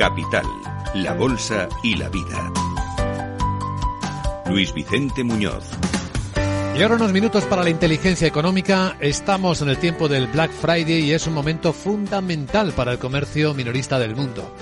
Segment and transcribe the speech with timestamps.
[0.00, 0.46] Capital,
[0.94, 2.50] la Bolsa y la Vida.
[4.46, 5.64] Luis Vicente Muñoz.
[6.74, 8.96] Y ahora unos minutos para la inteligencia económica.
[8.98, 13.52] Estamos en el tiempo del Black Friday y es un momento fundamental para el comercio
[13.52, 14.54] minorista del mundo.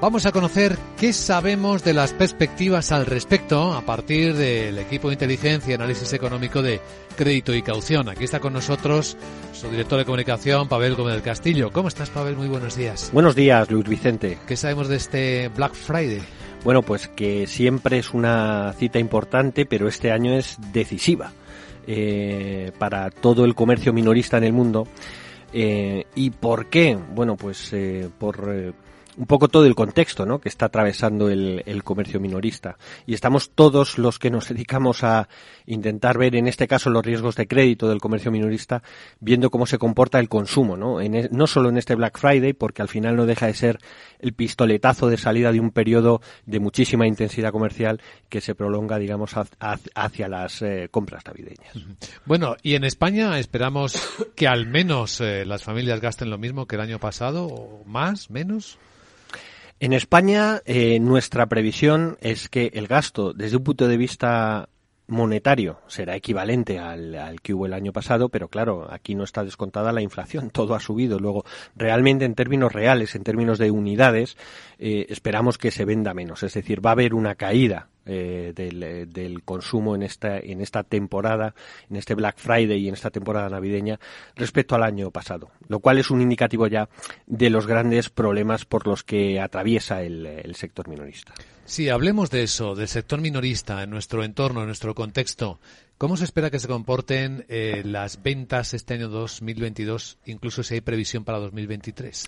[0.00, 5.14] Vamos a conocer qué sabemos de las perspectivas al respecto a partir del equipo de
[5.14, 6.80] inteligencia y análisis económico de
[7.18, 8.08] Crédito y Caución.
[8.08, 9.18] Aquí está con nosotros
[9.52, 11.70] su director de comunicación, Pavel Gómez del Castillo.
[11.70, 12.34] ¿Cómo estás, Pavel?
[12.34, 13.10] Muy buenos días.
[13.12, 14.38] Buenos días, Luis Vicente.
[14.46, 16.22] ¿Qué sabemos de este Black Friday?
[16.64, 21.34] Bueno, pues que siempre es una cita importante, pero este año es decisiva
[21.86, 24.88] eh, para todo el comercio minorista en el mundo.
[25.52, 26.96] Eh, ¿Y por qué?
[27.14, 28.74] Bueno, pues eh, por
[29.20, 30.40] un poco todo el contexto ¿no?
[30.40, 32.78] que está atravesando el, el, comercio minorista.
[33.04, 35.28] Y estamos todos los que nos dedicamos a
[35.66, 38.82] intentar ver, en este caso, los riesgos de crédito del comercio minorista,
[39.20, 41.02] viendo cómo se comporta el consumo, ¿no?
[41.02, 43.78] En, e, no solo en este Black Friday, porque al final no deja de ser
[44.20, 48.00] el pistoletazo de salida de un periodo de muchísima intensidad comercial
[48.30, 49.34] que se prolonga, digamos,
[49.94, 51.74] hacia las eh, compras navideñas.
[52.24, 54.00] Bueno, y en España esperamos
[54.34, 58.30] que al menos eh, las familias gasten lo mismo que el año pasado, o más,
[58.30, 58.78] menos.
[59.82, 64.68] En España, eh, nuestra previsión es que el gasto, desde un punto de vista
[65.06, 69.90] monetario, será equivalente al, que hubo el año pasado, pero claro, aquí no está descontada
[69.90, 71.18] la inflación, todo ha subido.
[71.18, 74.36] Luego, realmente en términos reales, en términos de unidades,
[74.78, 78.82] eh, esperamos que se venda menos, es decir, va a haber una caída eh, del,
[78.82, 81.54] eh, del, consumo en esta, en esta temporada,
[81.88, 84.00] en este Black Friday y en esta temporada navideña
[84.34, 86.88] respecto al año pasado, lo cual es un indicativo ya
[87.26, 91.34] de los grandes problemas por los que atraviesa el, el sector minorista.
[91.64, 95.60] Sí, hablemos de eso, del sector minorista en nuestro entorno, en nuestro contexto.
[95.98, 100.80] ¿Cómo se espera que se comporten eh, las ventas este año 2022, incluso si hay
[100.80, 102.26] previsión para 2023?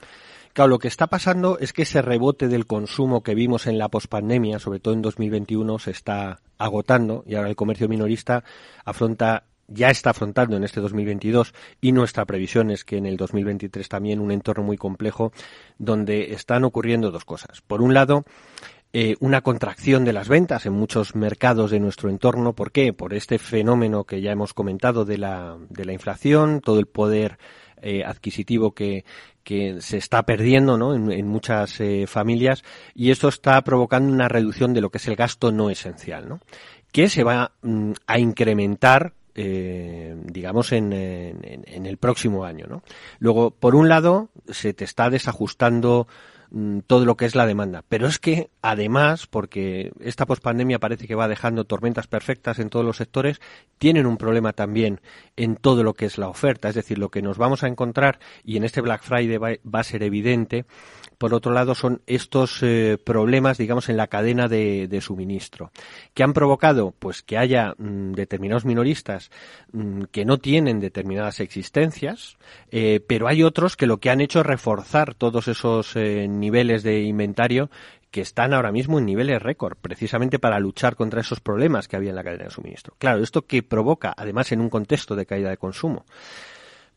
[0.53, 3.89] Claro, lo que está pasando es que ese rebote del consumo que vimos en la
[3.89, 8.45] pospandemia, sobre todo en 2021, se está agotando y ahora el comercio minorista
[8.85, 13.89] afronta ya está afrontando en este 2022 y nuestra previsión es que en el 2023
[13.89, 15.33] también un entorno muy complejo
[15.79, 17.63] donde están ocurriendo dos cosas.
[17.63, 18.25] Por un lado,
[18.93, 22.53] eh, una contracción de las ventas en muchos mercados de nuestro entorno.
[22.53, 22.93] ¿Por qué?
[22.93, 27.39] Por este fenómeno que ya hemos comentado de la, de la inflación, todo el poder
[27.83, 29.05] eh, adquisitivo que,
[29.45, 30.95] se está perdiendo ¿no?
[30.95, 32.63] en, muchas eh, familias
[32.95, 36.41] y esto está provocando una reducción de lo que es el gasto no esencial, ¿no?
[36.93, 42.67] que se va mm, a incrementar eh, digamos en, en, en, el próximo año.
[42.69, 42.83] ¿no?
[43.19, 46.07] Luego, por un lado, se te está desajustando
[46.87, 47.83] todo lo que es la demanda.
[47.89, 52.85] Pero es que, además, porque esta pospandemia parece que va dejando tormentas perfectas en todos
[52.85, 53.41] los sectores,
[53.79, 55.01] tienen un problema también
[55.37, 56.69] en todo lo que es la oferta.
[56.69, 59.85] Es decir, lo que nos vamos a encontrar, y en este Black Friday va, a
[59.85, 60.67] ser evidente,
[61.17, 65.71] por otro lado, son estos eh, problemas, digamos, en la cadena de, suministro,
[66.15, 69.31] que han provocado, pues, que haya mmm, determinados minoristas
[69.73, 72.37] mmm, que no tienen determinadas existencias,
[72.71, 76.83] eh, pero hay otros que lo que han hecho es reforzar todos esos eh, niveles
[76.83, 77.71] de inventario
[78.11, 82.11] que están ahora mismo en niveles récord, precisamente para luchar contra esos problemas que había
[82.11, 82.95] en la cadena de suministro.
[82.99, 86.05] Claro, esto que provoca, además, en un contexto de caída de consumo,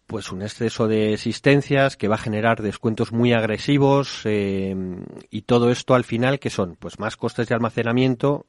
[0.07, 4.75] pues un exceso de existencias que va a generar descuentos muy agresivos eh,
[5.31, 8.45] y todo esto al final que son pues más costes de almacenamiento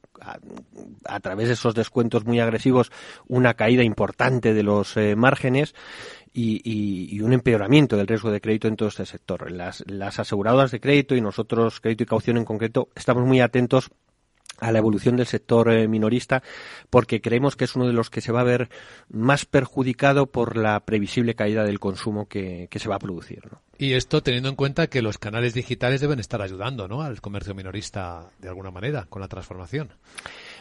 [1.05, 2.91] a, través de esos descuentos muy agresivos
[3.27, 5.73] una caída importante de los eh, márgenes
[6.39, 9.51] y, y, un empeoramiento del riesgo de crédito en todo este sector.
[9.51, 13.89] Las, las aseguradoras de crédito y nosotros, crédito y caución en concreto, estamos muy atentos
[14.59, 16.43] a la evolución del sector eh, minorista
[16.89, 18.69] porque creemos que es uno de los que se va a ver
[19.09, 23.41] más perjudicado por la previsible caída del consumo que, se va a producir.
[23.79, 27.01] Y esto teniendo en cuenta que los canales digitales deben estar ayudando ¿no?
[27.01, 29.89] al comercio minorista de alguna manera con la transformación.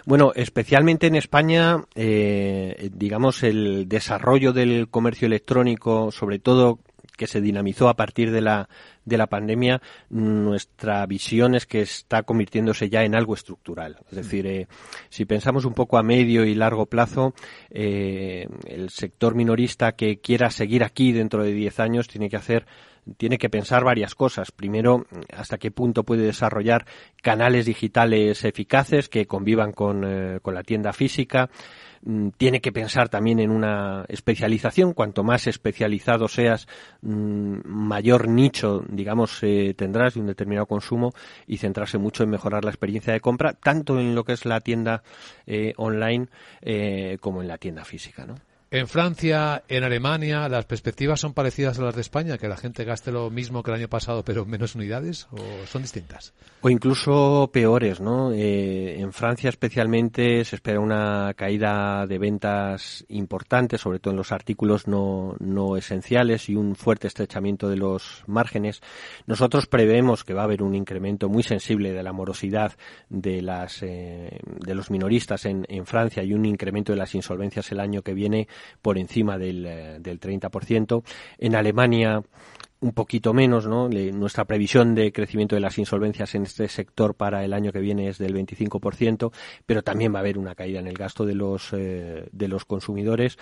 [0.07, 6.79] Bueno, especialmente en España, eh, digamos, el desarrollo del comercio electrónico, sobre todo
[7.17, 8.69] que se dinamizó a partir de la,
[9.05, 13.99] de la pandemia, nuestra visión es que está convirtiéndose ya en algo estructural.
[14.09, 14.69] Es decir, eh,
[15.09, 17.35] si pensamos un poco a medio y largo plazo,
[17.71, 22.65] eh, el sector minorista que quiera seguir aquí dentro de 10 años tiene que hacer
[23.17, 24.51] tiene que pensar varias cosas.
[24.51, 26.87] Primero, hasta qué punto puede desarrollar
[27.23, 31.51] canales digitales eficaces que convivan con, eh, la tienda física
[32.07, 34.93] Mm, tiene que pensar también en una especialización.
[34.95, 36.69] Cuanto más especializado seas,
[37.03, 41.13] mm, mayor nicho, digamos, eh, tendrás de un determinado consumo
[41.49, 44.61] y centrarse mucho en mejorar la experiencia de compra, tanto en lo que es la
[44.61, 45.03] tienda
[45.47, 46.29] eh, online
[46.63, 48.37] eh, como en la tienda física, ¿no?
[48.69, 52.37] En Francia, en Alemania, ¿las perspectivas son parecidas a las de España?
[52.37, 55.29] ¿Que la gente gaste lo mismo que el año pasado pero menos unidades?
[55.31, 56.35] ¿O son distintas?
[56.63, 58.33] O incluso peores, ¿no?
[58.33, 64.33] Eh, en Francia especialmente se espera una caída de ventas importante, sobre todo en los
[64.33, 68.83] artículos no, no esenciales y un fuerte estrechamiento de los márgenes.
[69.27, 72.73] Nosotros prevemos que va a haber un incremento muy sensible de la morosidad
[73.11, 77.79] de, las, eh, de los minoristas en Francia y un incremento de las insolvencias el
[77.79, 78.49] año que viene
[78.83, 81.03] por encima del, eh, del 30%.
[81.39, 82.23] En Alemania
[82.81, 83.89] un poquito menos, ¿no?
[83.89, 88.09] nuestra previsión de crecimiento de las insolvencias en este sector para el año que viene
[88.09, 89.33] es del 25%,
[89.65, 92.65] pero también va a haber una caída en el gasto de los eh, de los
[92.65, 93.39] consumidores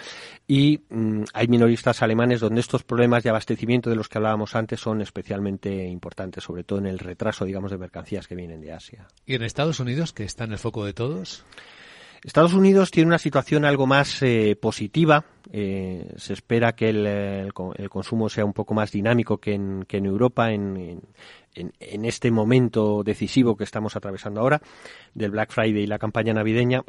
[0.47, 4.81] y mm, hay minoristas alemanes donde estos problemas de abastecimiento de los que hablábamos antes
[4.81, 9.09] son especialmente importantes, sobre todo en el retraso, digamos, de mercancías que vienen de Asia.
[9.27, 11.45] ¿Y en Estados Unidos, que está en el foco de todos?
[12.25, 15.27] Estados Unidos tiene una situación algo más eh, positiva.
[15.53, 20.07] Eh, se espera que el, consumo sea un poco más dinámico que en, que en
[20.07, 21.03] Europa en,
[21.55, 24.63] este momento decisivo que estamos atravesando ahora
[25.13, 26.83] del Black Friday y la campaña navideña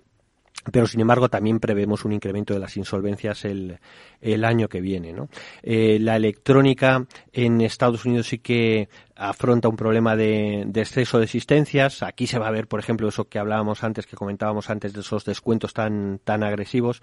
[0.72, 3.80] pero sin embargo también prevemos un incremento de las insolvencias el,
[4.22, 5.14] el año que viene.
[5.14, 5.30] ¿no?
[5.62, 11.26] Eh, la electrónica en Estados Unidos sí que afronta un problema de, de, exceso de
[11.26, 12.04] existencias.
[12.04, 15.02] Aquí se va a ver, por ejemplo, eso que hablábamos antes, que comentábamos antes de
[15.02, 17.02] esos descuentos tan, tan agresivos.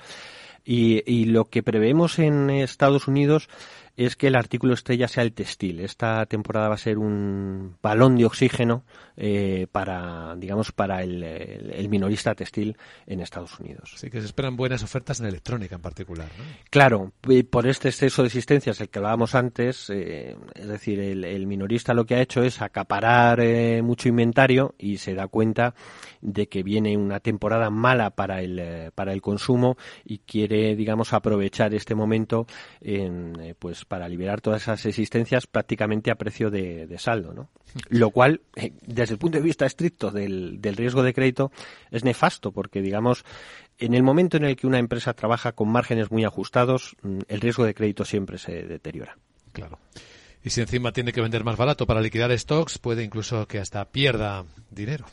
[0.64, 3.48] Y, y lo que prevemos en Estados Unidos
[3.96, 5.80] es que el artículo estrella sea el textil.
[5.80, 8.84] Esta temporada va a ser un balón de oxígeno
[9.16, 13.92] eh, para, digamos, para el, minorista textil en Estados Unidos.
[13.96, 16.28] Sí, que se esperan buenas ofertas en electrónica en particular.
[16.38, 16.44] ¿no?
[16.70, 17.12] Claro,
[17.50, 21.92] por este exceso de existencias, el que hablábamos antes, eh, es decir, el, el, minorista
[21.92, 25.74] lo que ha hecho es acaparar eh, mucho inventario y se da cuenta
[26.22, 31.74] de que viene una temporada mala para el, para el consumo y quiere, digamos, aprovechar
[31.74, 32.46] este momento
[32.80, 37.48] en, eh, pues para liberar todas esas existencias prácticamente a precio de, de saldo, ¿no?
[37.88, 41.50] Lo cual, eh, desde el punto de vista estricto del, del riesgo de crédito,
[41.90, 43.24] es nefasto porque, digamos,
[43.78, 47.40] en el momento en el que una empresa trabaja con márgenes muy ajustados, mm, el
[47.40, 49.16] riesgo de crédito siempre se deteriora.
[49.52, 49.78] Claro.
[50.44, 53.84] Y si encima tiene que vender más barato para liquidar stocks, puede incluso que hasta
[53.86, 55.06] pierda dinero.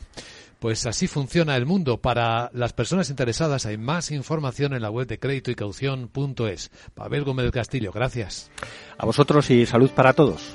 [0.60, 2.02] Pues así funciona el mundo.
[2.02, 6.70] Para las personas interesadas hay más información en la web de crédito y caución.es.
[6.94, 8.50] Pavel Gómez del Castillo, gracias.
[8.98, 10.54] A vosotros y salud para todos.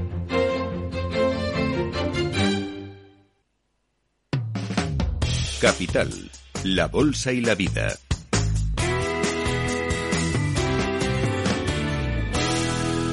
[5.61, 6.09] Capital,
[6.63, 7.95] la Bolsa y la Vida.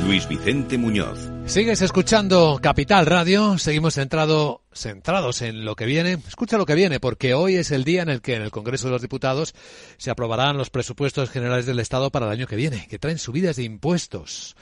[0.06, 1.18] Luis Vicente Muñoz.
[1.44, 6.12] Sigues escuchando Capital Radio, seguimos centrado, centrados en lo que viene.
[6.26, 8.86] Escucha lo que viene, porque hoy es el día en el que en el Congreso
[8.86, 9.54] de los Diputados
[9.98, 13.56] se aprobarán los presupuestos generales del Estado para el año que viene, que traen subidas
[13.56, 14.56] de impuestos.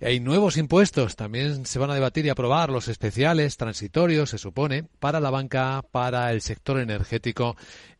[0.00, 4.84] Hay nuevos impuestos, también se van a debatir y aprobar los especiales, transitorios, se supone,
[5.00, 7.56] para la banca, para el sector energético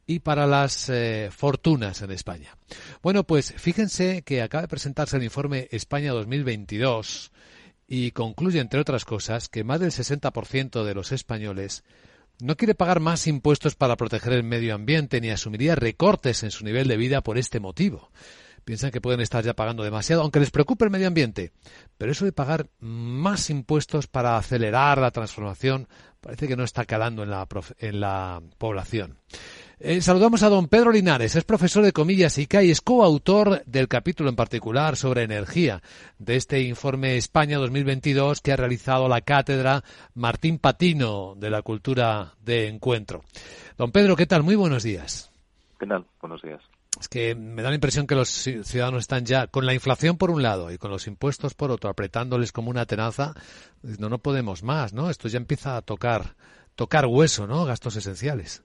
[0.06, 2.56] y para las eh, fortunas en España.
[3.02, 7.32] Bueno, pues fíjense que acaba de presentarse el informe España 2022
[7.88, 11.82] y concluye, entre otras cosas, que más del 60% de los españoles
[12.40, 16.64] no quiere pagar más impuestos para proteger el medio ambiente ni asumiría recortes en su
[16.64, 18.10] nivel de vida por este motivo.
[18.68, 21.52] Piensan que pueden estar ya pagando demasiado, aunque les preocupe el medio ambiente.
[21.96, 25.88] Pero eso de pagar más impuestos para acelerar la transformación
[26.20, 27.48] parece que no está calando en la,
[27.78, 29.16] en la población.
[29.78, 33.88] Eh, saludamos a don Pedro Linares, es profesor de comillas y y es coautor del
[33.88, 35.80] capítulo en particular sobre energía
[36.18, 39.82] de este informe España 2022 que ha realizado la cátedra
[40.12, 43.22] Martín Patino de la Cultura de Encuentro.
[43.78, 44.42] Don Pedro, ¿qué tal?
[44.42, 45.32] Muy buenos días.
[45.80, 46.04] ¿Qué tal?
[46.20, 46.60] Buenos días.
[47.00, 50.30] Es que me da la impresión que los ciudadanos están ya con la inflación por
[50.30, 53.34] un lado y con los impuestos por otro, apretándoles como una tenaza.
[53.98, 55.10] No, no podemos más, ¿no?
[55.10, 56.34] Esto ya empieza a tocar,
[56.74, 57.64] tocar hueso, ¿no?
[57.64, 58.64] Gastos esenciales.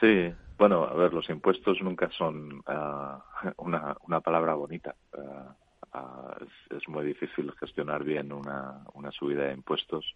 [0.00, 3.24] Sí, bueno, a ver, los impuestos nunca son ah,
[3.56, 4.94] una, palabra bonita.
[5.16, 5.54] Ah,
[5.92, 6.36] ah,
[6.76, 10.14] es, muy difícil gestionar bien una, una subida de impuestos.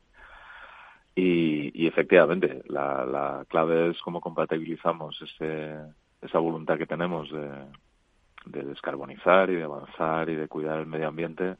[1.16, 5.78] Y, y efectivamente, la, la, clave es cómo compatibilizamos ese,
[6.25, 7.50] esa voluntad que tenemos de,
[8.47, 11.57] de descarbonizar y de avanzar y de cuidar el medio ambiente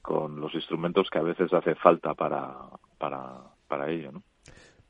[0.00, 2.54] con los instrumentos que a veces hace falta para,
[2.98, 4.12] para, para ello.
[4.12, 4.22] ¿no?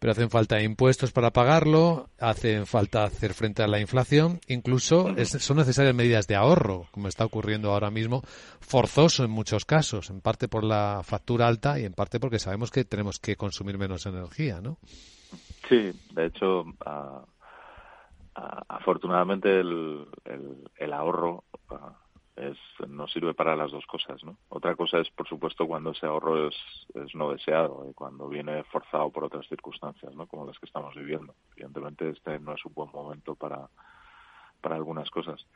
[0.03, 5.59] pero hacen falta impuestos para pagarlo, hacen falta hacer frente a la inflación, incluso son
[5.59, 8.21] necesarias medidas de ahorro, como está ocurriendo ahora mismo,
[8.59, 12.73] forzoso en muchos casos, en parte por la factura alta y en parte porque sabemos
[12.73, 14.77] que tenemos que consumir menos energía, ¿no?
[15.69, 16.65] Sí, de hecho,
[18.35, 20.07] afortunadamente el,
[20.77, 21.45] el, ahorro
[22.37, 22.57] es,
[22.89, 24.37] no sirve para las dos cosas, ¿no?
[24.49, 26.57] Otra cosa es, por supuesto, cuando ese ahorro es,
[27.15, 30.12] no deseado y cuando viene forzado por otras circunstancias.
[30.29, 31.35] Como las que estamos viviendo.
[31.53, 33.69] Evidentemente, este no es un buen momento para,
[34.61, 35.47] para algunas cosas.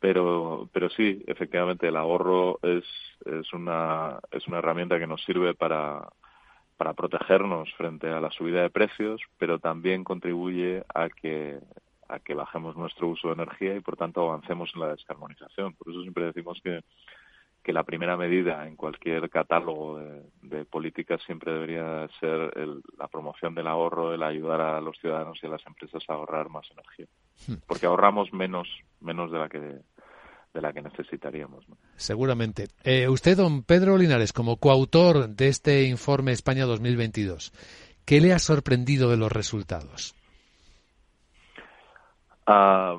[0.00, 2.84] Pero, pero sí, efectivamente, el ahorro es,
[3.24, 6.08] es, una, es una herramienta que nos sirve para,
[6.76, 11.60] para protegernos frente a la subida de precios, pero también contribuye a que
[12.08, 15.74] a que bajemos nuestro uso de energía y por tanto avancemos en la descarbonización.
[15.74, 16.80] Por eso siempre decimos que,
[17.62, 22.52] que la primera medida en cualquier catálogo de, políticas siempre debería ser
[22.98, 26.48] la promoción del ahorro, el ayudar a los ciudadanos y a las empresas a ahorrar
[26.48, 27.06] más energía.
[27.46, 27.62] Hmm.
[27.66, 28.68] Porque ahorramos menos,
[29.00, 29.80] menos de la que
[30.56, 31.66] de la que necesitaríamos.
[31.96, 32.68] Seguramente.
[32.82, 37.52] Eh, usted, don Pedro Linares, como coautor de este informe España 2022,
[38.06, 40.15] ¿qué le ha sorprendido de los resultados?
[42.46, 42.96] Ah,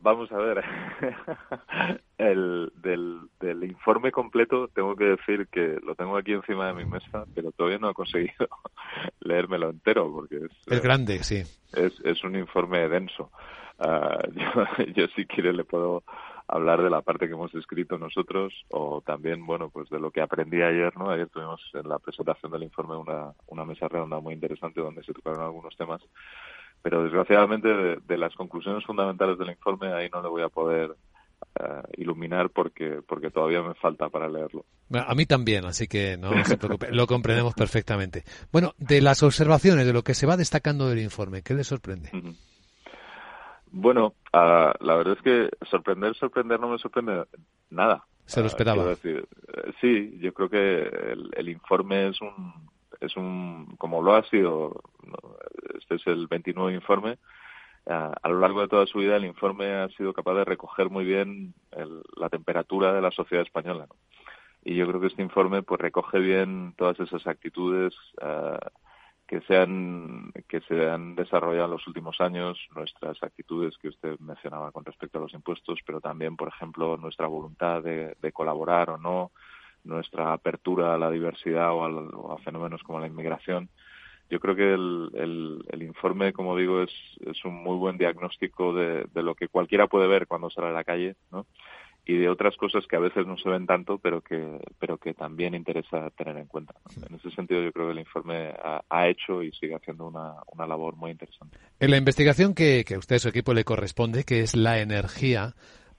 [0.00, 0.64] vamos a ver.
[2.18, 6.84] el, del, del informe completo tengo que decir que lo tengo aquí encima de mi
[6.84, 8.48] mesa, pero todavía no he conseguido
[9.20, 11.42] leérmelo entero porque es, es grande, sí.
[11.72, 13.30] Es, es un informe denso.
[13.78, 16.04] Ah, yo, yo si quiere le puedo
[16.48, 20.20] hablar de la parte que hemos escrito nosotros o también, bueno, pues de lo que
[20.20, 21.10] aprendí ayer, ¿no?
[21.10, 25.14] Ayer tuvimos en la presentación del informe una, una mesa redonda muy interesante donde se
[25.14, 26.02] tocaron algunos temas
[26.82, 30.94] pero desgraciadamente de, las conclusiones fundamentales del informe ahí no le voy a poder
[31.60, 34.64] eh, iluminar porque porque todavía me falta para leerlo.
[34.92, 38.24] A mí también, así que no se preocupe, lo comprendemos perfectamente.
[38.50, 42.10] Bueno, de las observaciones, de lo que se va destacando del informe, ¿qué le sorprende?
[43.70, 47.24] Bueno, ah, la verdad es que sorprender, sorprender no me sorprende
[47.70, 48.04] nada.
[48.26, 48.84] Se lo ah, esperaba.
[48.84, 52.71] decir, eh, sí, yo creo que el informe es un
[53.02, 54.82] es un, como lo ha sido,
[55.78, 57.18] este es el 29 informe,
[57.86, 61.04] a, lo largo de toda su vida el informe ha sido capaz de recoger muy
[61.04, 61.54] bien
[62.16, 63.86] la temperatura de la sociedad española.
[64.64, 68.58] Y yo creo que este informe pues recoge bien todas esas actitudes eh,
[69.26, 74.16] que se han que se han desarrollado en los últimos años, nuestras actitudes que usted
[74.20, 78.98] mencionaba con respecto a los impuestos, pero también, por ejemplo, nuestra voluntad de colaborar o
[78.98, 79.32] no,
[79.84, 83.68] nuestra apertura a la diversidad o, a fenómenos como la inmigración.
[84.30, 89.04] Yo creo que el, el, informe, como digo, es, es, un muy buen diagnóstico de,
[89.12, 91.46] de, lo que cualquiera puede ver cuando sale a la calle, ¿no?
[92.04, 95.14] y de otras cosas que a veces no se ven tanto, pero que, pero que
[95.14, 96.74] también interesa tener en cuenta.
[97.08, 98.52] En ese sentido, yo creo que el informe
[98.88, 101.58] ha, hecho y sigue haciendo una, una, labor muy interesante.
[101.78, 104.80] En la investigación que, que a usted y su equipo le corresponde, que es la
[104.80, 105.54] energía,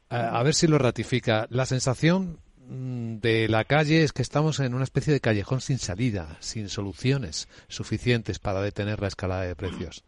[0.09, 4.73] a, a ver si lo ratifica, la sensación de la calle es que estamos en
[4.73, 10.03] una especie de callejón sin salida, sin soluciones suficientes para detener la escalada de precios.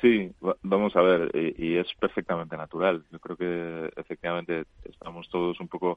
[0.00, 3.04] Sí, vamos a ver, y, es perfectamente natural.
[3.12, 5.96] Yo creo que efectivamente estamos todos un poco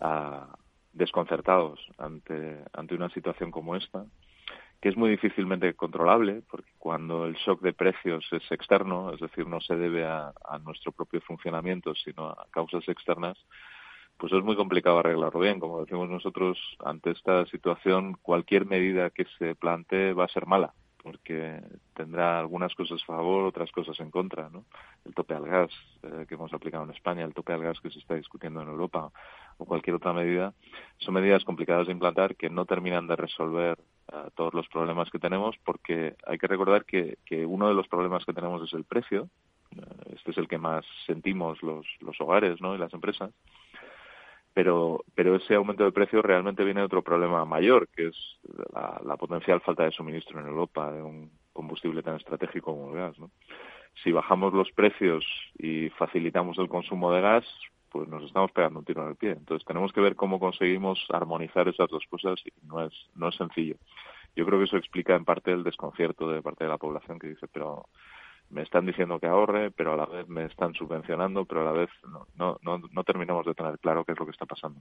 [0.00, 0.56] ah,
[0.92, 4.04] desconcertados ante, ante una situación como esta,
[4.80, 9.46] que es muy difícilmente controlable, porque cuando el shock de precios es externo, es decir,
[9.46, 10.32] no se debe a
[10.64, 13.38] nuestro propio funcionamiento, sino a causas externas,
[14.24, 15.60] pues es muy complicado arreglarlo bien.
[15.60, 20.72] Como decimos nosotros, ante esta situación, cualquier medida que se plantee va a ser mala
[21.02, 21.60] porque
[21.92, 24.64] tendrá algunas cosas a favor, otras cosas en contra, ¿no?
[25.04, 25.70] El tope al gas
[26.02, 28.68] eh, que hemos aplicado en España, el tope al gas que se está discutiendo en
[28.68, 29.12] Europa
[29.58, 30.54] o cualquier otra medida,
[30.96, 33.76] son medidas complicadas de implantar que no terminan de resolver
[34.10, 38.24] eh, todos los problemas que tenemos porque hay que recordar que, uno de los problemas
[38.24, 39.28] que tenemos es el precio,
[39.76, 42.74] eh, este es el que más sentimos los, los hogares ¿no?
[42.74, 43.30] y las empresas,
[44.54, 48.38] pero, pero ese aumento de precio realmente viene de otro problema mayor, que es
[48.72, 53.18] la, potencial falta de suministro en Europa de un combustible tan estratégico como el gas.
[53.18, 53.30] ¿no?
[54.02, 55.24] Si bajamos los precios
[55.58, 57.44] y facilitamos el consumo de gas,
[57.90, 59.32] pues nos estamos pegando un tiro en el pie.
[59.32, 63.34] Entonces tenemos que ver cómo conseguimos armonizar esas dos cosas y no es, no es
[63.34, 63.76] sencillo.
[64.36, 67.28] Yo creo que eso explica en parte el desconcierto de parte de la población que
[67.28, 67.86] dice, pero
[68.54, 71.72] me están diciendo que ahorre, pero a la vez me están subvencionando, pero a la
[71.72, 74.80] vez no, no, no, terminamos de tener claro qué es lo que está pasando.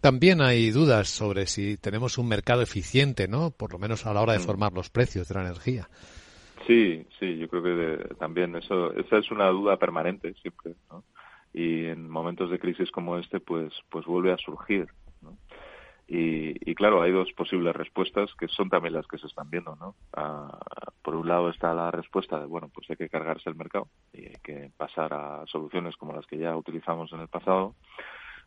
[0.00, 3.50] También hay dudas sobre si tenemos un mercado eficiente, ¿no?
[3.50, 4.42] Por lo menos a la hora de mm.
[4.42, 5.88] formar los precios de la energía.
[6.66, 11.04] Sí, sí, yo creo que también eso, esa es una duda permanente siempre, ¿no?
[11.52, 14.88] Y en momentos de crisis como este, pues, pues vuelve a surgir,
[16.08, 16.16] ¿no?
[16.18, 19.94] Y, claro, hay dos posibles respuestas que son también las que se están viendo, ¿no?
[20.14, 20.58] Ah,
[21.02, 24.26] por un lado está la respuesta de, bueno, pues hay que cargarse el mercado y
[24.26, 27.74] hay que pasar a soluciones como las que ya utilizamos en el pasado,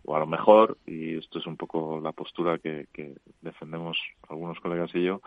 [0.03, 3.97] o a lo mejor, y esto es un poco la postura que, que defendemos
[4.29, 5.21] algunos colegas y yo,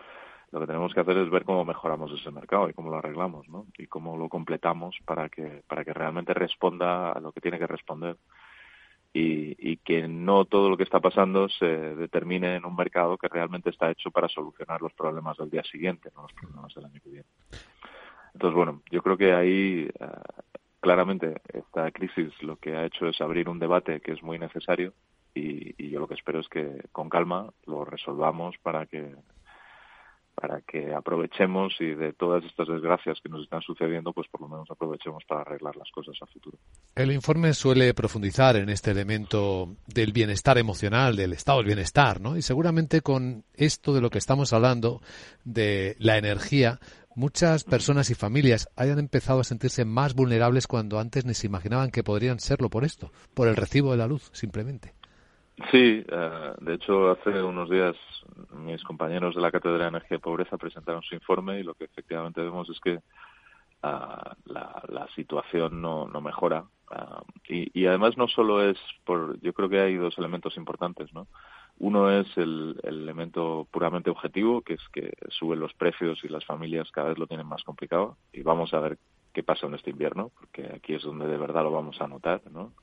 [0.51, 3.49] lo que tenemos que hacer es ver cómo mejoramos ese mercado y cómo lo arreglamos,
[3.49, 3.65] ¿no?
[3.75, 7.65] Y cómo lo completamos para que, para que realmente responda a lo que tiene que
[7.65, 8.17] responder
[9.13, 13.69] y, que no todo lo que está pasando se determine en un mercado que realmente
[13.69, 17.09] está hecho para solucionar los problemas del día siguiente, no los problemas del año que
[17.09, 17.27] viene.
[18.33, 20.07] Entonces, bueno, yo creo que ahí eh,
[20.79, 24.93] claramente esta crisis lo que ha hecho es abrir un debate que es muy necesario
[25.35, 29.13] y, y yo lo que espero es que con calma lo resolvamos para que
[30.35, 34.47] para que aprovechemos y de todas estas desgracias que nos están sucediendo, pues por lo
[34.47, 36.57] menos aprovechemos para arreglar las cosas a futuro.
[36.95, 42.37] El informe suele profundizar en este elemento del bienestar emocional, del estado del bienestar, ¿no?
[42.37, 45.01] Y seguramente con esto de lo que estamos hablando,
[45.43, 46.79] de la energía,
[47.15, 51.91] muchas personas y familias hayan empezado a sentirse más vulnerables cuando antes ni se imaginaban
[51.91, 54.93] que podrían serlo por esto, por el recibo de la luz, simplemente.
[55.71, 57.95] Sí, eh, de hecho hace unos días
[58.55, 61.85] mis compañeros de la Cátedra de Energía y Pobreza presentaron su informe y lo que
[61.85, 62.99] efectivamente vemos es que
[63.83, 69.69] ah, la, situación no, mejora ah, y, y, además no solo es por, yo creo
[69.69, 71.27] que hay dos elementos importantes, ¿no?
[71.77, 76.45] Uno es el, el, elemento puramente objetivo, que es que suben los precios y las
[76.45, 78.97] familias cada vez lo tienen más complicado y vamos a ver
[79.33, 82.41] qué pasa en este invierno, porque aquí es donde de verdad lo vamos a notar,
[82.51, 82.73] ¿no?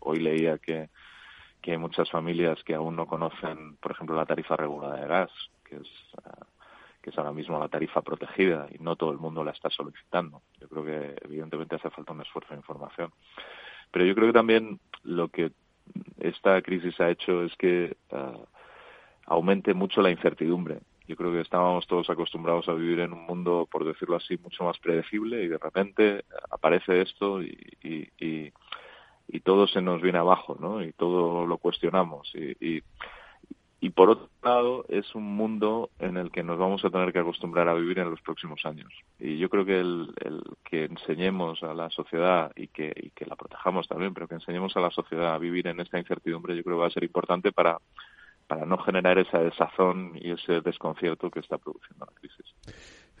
[0.00, 0.90] Hoy leía que
[1.60, 5.30] que hay muchas familias que aún no conocen, por ejemplo, la tarifa regulada de gas,
[5.64, 5.88] que es,
[6.24, 6.46] ah,
[7.02, 10.42] que es ahora mismo la tarifa protegida y no todo el mundo la está solicitando.
[10.60, 13.12] Yo creo que evidentemente hace falta un esfuerzo de información.
[13.90, 15.52] Pero yo creo que también lo que
[16.20, 18.38] esta crisis ha hecho es que ah,
[19.26, 20.80] aumente mucho la incertidumbre.
[21.08, 24.62] Yo creo que estábamos todos acostumbrados a vivir en un mundo, por decirlo así, mucho
[24.64, 27.56] más predecible y de repente aparece esto y
[28.20, 28.52] y
[29.38, 30.82] todo se nos viene abajo, ¿no?
[30.82, 32.32] Y todo lo cuestionamos.
[32.34, 32.82] Y,
[33.80, 37.20] y, por otro lado, es un mundo en el que nos vamos a tener que
[37.20, 38.92] acostumbrar a vivir en los próximos años.
[39.20, 43.26] Y yo creo que el, el que enseñemos a la sociedad y que, y que
[43.26, 46.64] la protejamos también, pero que enseñemos a la sociedad a vivir en esta incertidumbre, yo
[46.64, 47.78] creo que va a ser importante para,
[48.50, 52.46] para no generar esa desazón y ese desconcierto que está produciendo la crisis.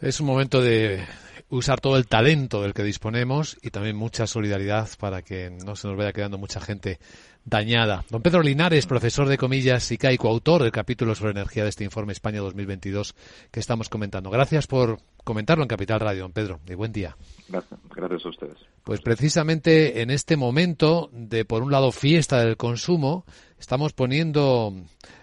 [0.00, 1.04] Es un momento de
[1.50, 5.88] usar todo el talento del que disponemos y también mucha solidaridad para que no se
[5.88, 6.98] nos vaya quedando mucha gente
[7.44, 8.04] dañada.
[8.10, 12.12] Don Pedro Linares, profesor de comillas y coautor del capítulo sobre energía de este informe
[12.12, 13.14] España 2022
[13.50, 14.30] que estamos comentando.
[14.30, 16.60] Gracias por comentarlo en Capital Radio, don Pedro.
[16.68, 17.16] Y buen día.
[17.48, 18.56] Gracias, a ustedes.
[18.84, 23.24] Pues precisamente en este momento de, por un lado, fiesta del consumo,
[23.58, 24.74] estamos poniendo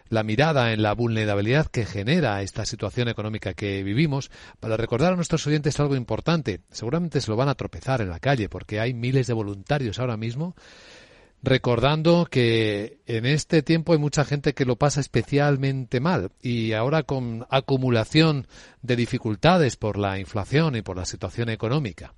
[0.09, 5.15] la mirada en la vulnerabilidad que genera esta situación económica que vivimos para recordar a
[5.15, 6.61] nuestros oyentes algo importante.
[6.71, 10.17] Seguramente se lo van a tropezar en la calle porque hay miles de voluntarios ahora
[10.17, 10.55] mismo
[11.43, 17.03] recordando que en este tiempo hay mucha gente que lo pasa especialmente mal y ahora
[17.03, 18.47] con acumulación
[18.81, 22.13] de dificultades por la inflación y por la situación económica.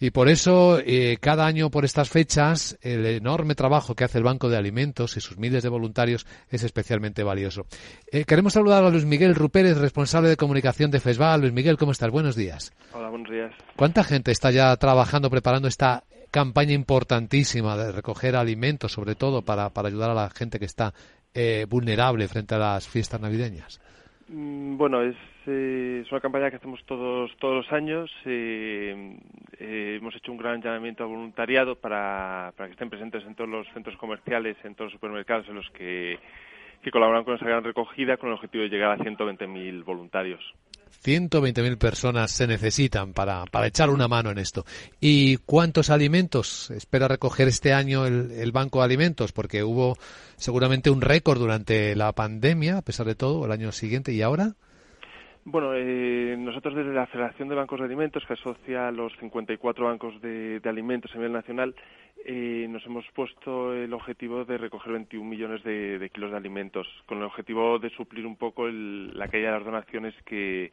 [0.00, 4.24] Y por eso, eh, cada año por estas fechas, el enorme trabajo que hace el
[4.24, 7.66] Banco de Alimentos y sus miles de voluntarios es especialmente valioso.
[8.10, 11.42] Eh, queremos saludar a Luis Miguel Rupérez, responsable de comunicación de FESVAL.
[11.42, 12.10] Luis Miguel, ¿cómo estás?
[12.10, 12.72] Buenos días.
[12.92, 13.52] Hola, buenos días.
[13.76, 16.02] ¿Cuánta gente está ya trabajando, preparando esta
[16.34, 20.92] campaña importantísima de recoger alimentos, sobre todo para, para ayudar a la gente que está
[21.32, 23.80] eh, vulnerable frente a las fiestas navideñas?
[24.26, 25.14] Mm, bueno, es,
[25.46, 28.10] eh, es una campaña que hacemos todos todos los años.
[28.24, 29.16] Eh,
[29.60, 33.68] hemos hecho un gran llamamiento a voluntariado para, para que estén presentes en todos los
[33.72, 36.18] centros comerciales, en todos los supermercados en los que,
[36.82, 40.42] que colaboran con esa gran recogida con el objetivo de llegar a 120.000 voluntarios.
[41.04, 44.64] 120.000 personas se necesitan para, para echar una mano en esto.
[45.00, 49.32] ¿Y cuántos alimentos espera recoger este año el, Banco de Alimentos?
[49.32, 49.96] Porque hubo
[50.36, 54.12] seguramente un récord durante la pandemia, a pesar de todo, el año siguiente.
[54.12, 54.54] ¿Y ahora?
[55.44, 59.84] Bueno, eh, nosotros desde la Federación de Bancos de Alimentos, que asocia a los 54
[59.84, 61.74] bancos de, alimentos a nivel nacional,
[62.24, 67.18] eh, nos hemos puesto el objetivo de recoger 21 millones de, kilos de alimentos, con
[67.18, 70.72] el objetivo de suplir un poco la caída de las donaciones que,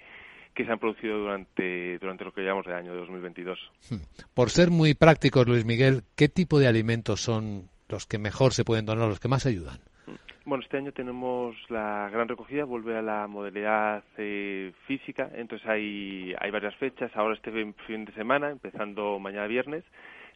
[0.54, 3.60] que se han producido durante, durante lo que llevamos de año de 2022.
[3.90, 3.96] Hmm.
[4.34, 8.66] Por ser muy prácticos, Luis Miguel, ¿qué tipo de alimentos son los que mejor se
[8.66, 9.80] pueden donar, los que más ayudan?
[10.06, 10.16] Hmm.
[10.46, 16.34] Bueno, este año tenemos la gran recogida, vuelve a la modalidad eh, física, entonces hay,
[16.40, 17.12] hay varias fechas.
[17.16, 17.52] Ahora este
[17.88, 19.84] fin de semana, empezando mañana viernes,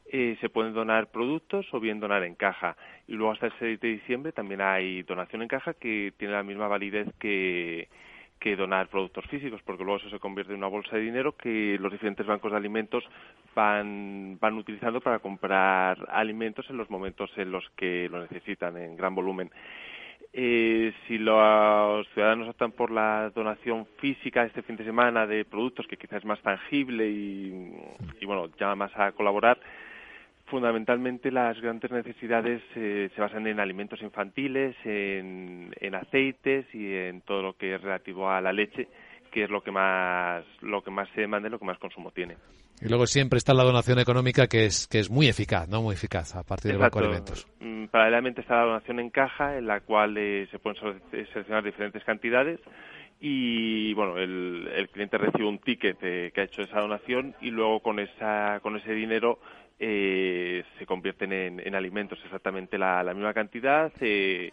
[0.07, 2.77] eh, se pueden donar productos o bien donar en caja.
[3.07, 6.43] Y luego hasta el 6 de diciembre también hay donación en caja que tiene la
[6.43, 7.89] misma validez que,
[8.45, 11.79] que donar productos físicos, porque luego eso se convierte en una bolsa de dinero que
[11.79, 13.03] los diferentes bancos de alimentos
[13.55, 18.95] van, van utilizando para comprar alimentos en los momentos en los que lo necesitan en
[18.95, 19.49] gran volumen.
[20.31, 25.87] Eh, si los ciudadanos optan por la donación física este fin de semana de productos
[25.87, 27.73] que quizás es más tangible y,
[28.21, 29.57] y bueno, llama más a colaborar,
[30.47, 37.41] Fundamentalmente las grandes necesidades eh, se basan en alimentos infantiles, en, aceites y en todo
[37.41, 38.87] lo que es relativo a la leche,
[39.31, 42.11] que es lo que más lo que más se demanda y lo que más consumo
[42.11, 42.37] tiene.
[42.79, 45.95] Y luego siempre está la donación económica que es que es muy eficaz, no muy
[45.95, 47.47] eficaz a partir del Banco de Alimentos.
[47.59, 52.03] Mm, paralelamente está la donación en caja, en la cual eh, se pueden seleccionar diferentes
[52.03, 52.59] cantidades
[53.19, 57.79] y bueno el, el cliente recibe un ticket que ha hecho esa donación y luego
[57.79, 59.39] con esa con ese dinero
[59.79, 64.51] eh, se convierten en, alimentos exactamente la, misma cantidad eh,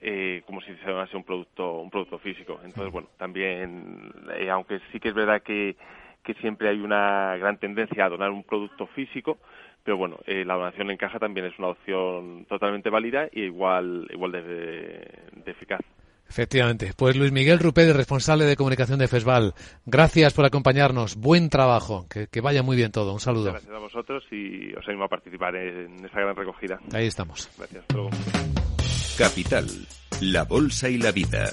[0.00, 4.12] eh, como si se donase un producto un producto físico entonces bueno también
[4.50, 5.76] aunque sí que es verdad que,
[6.22, 9.38] que siempre hay una gran tendencia a donar un producto físico
[9.84, 14.32] pero bueno, la donación en caja también es una opción totalmente válida y igual, igual
[14.32, 15.06] de
[15.46, 15.80] eficaz.
[16.28, 16.92] Efectivamente.
[16.96, 21.16] Pues Luis Miguel Rupé, responsable de comunicación de FESVAL, gracias por acompañarnos.
[21.16, 22.06] Buen trabajo.
[22.08, 23.12] Que, vaya muy bien todo.
[23.12, 23.52] Un saludo.
[23.52, 26.78] Gracias a vosotros y os animo a participar en esta gran recogida.
[26.92, 27.48] Ahí estamos.
[27.56, 27.84] Gracias.
[29.16, 29.66] Capital,
[30.20, 31.52] la bolsa y la vida.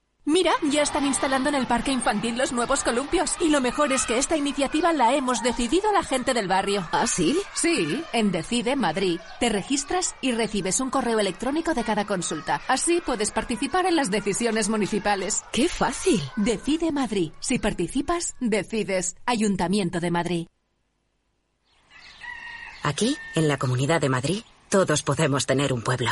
[0.23, 3.35] Mira, ya están instalando en el parque infantil los nuevos columpios.
[3.39, 6.87] Y lo mejor es que esta iniciativa la hemos decidido la gente del barrio.
[6.91, 7.39] ¿Ah, sí?
[7.55, 9.19] Sí, en Decide Madrid.
[9.39, 12.61] Te registras y recibes un correo electrónico de cada consulta.
[12.67, 15.43] Así puedes participar en las decisiones municipales.
[15.51, 16.21] ¡Qué fácil!
[16.35, 17.31] Decide Madrid.
[17.39, 19.15] Si participas, decides.
[19.25, 20.47] Ayuntamiento de Madrid.
[22.83, 26.11] Aquí, en la Comunidad de Madrid, todos podemos tener un pueblo.